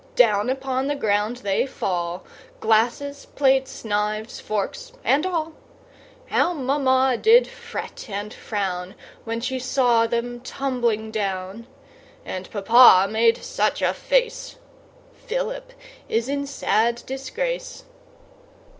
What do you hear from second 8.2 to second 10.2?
frown, When she saw